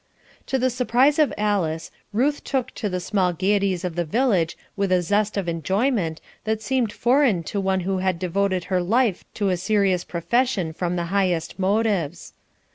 To 0.47 0.57
the 0.57 0.71
surprise 0.71 1.19
of 1.19 1.31
Alice, 1.37 1.91
Ruth 2.11 2.43
took 2.43 2.71
to 2.71 2.89
the 2.89 2.99
small 2.99 3.33
gaieties 3.33 3.85
of 3.85 3.93
the 3.95 4.03
village 4.03 4.57
with 4.75 4.91
a 4.91 5.03
zest 5.03 5.37
of 5.37 5.47
enjoyment 5.47 6.19
that 6.43 6.63
seemed 6.63 6.91
foreign 6.91 7.43
to 7.43 7.61
one 7.61 7.81
who 7.81 7.99
had 7.99 8.17
devoted 8.17 8.63
her 8.63 8.81
life 8.81 9.23
to 9.35 9.49
a 9.49 9.57
serious 9.57 10.03
profession 10.03 10.73
from 10.73 10.95
the 10.95 11.05
highest 11.13 11.59
motives. 11.59 12.33